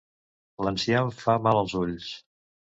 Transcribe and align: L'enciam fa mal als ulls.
L'enciam 0.67 1.11
fa 1.19 1.35
mal 1.49 1.61
als 1.61 1.77
ulls. 1.83 2.09